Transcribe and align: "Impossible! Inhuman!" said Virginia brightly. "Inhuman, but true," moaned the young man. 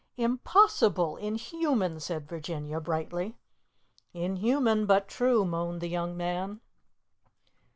"Impossible! 0.17 1.15
Inhuman!" 1.17 1.99
said 1.99 2.27
Virginia 2.27 2.79
brightly. 2.79 3.37
"Inhuman, 4.15 4.87
but 4.87 5.07
true," 5.07 5.45
moaned 5.45 5.79
the 5.79 5.89
young 5.89 6.17
man. 6.17 6.59